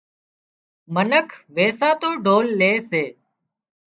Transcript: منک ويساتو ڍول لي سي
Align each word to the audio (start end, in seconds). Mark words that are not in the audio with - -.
منک 0.93 1.27
ويساتو 1.55 2.09
ڍول 2.25 2.45
لي 2.59 2.73
سي 2.89 3.03